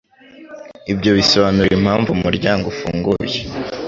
[0.91, 3.37] Ibyo bisobanura impamvu umuryango ufunguye.